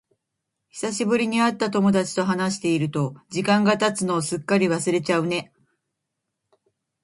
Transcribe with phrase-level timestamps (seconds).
[0.71, 5.53] 久しぶりに会った友達と話していると、時間が経つのをすっかり忘れちゃうね。